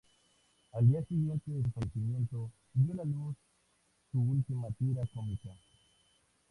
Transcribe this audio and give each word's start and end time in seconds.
Al 0.71 0.87
día 0.87 1.03
siguiente 1.05 1.51
de 1.51 1.61
su 1.61 1.69
fallecimiento 1.69 2.49
vio 2.73 2.95
la 2.95 3.03
luz 3.03 3.35
su 4.11 4.19
última 4.19 4.67
tira 4.71 5.05
cómica. 5.13 5.51